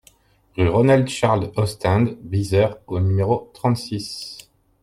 [0.57, 4.49] Rue Ronald Charles Ostend Beazer au numéro trente-six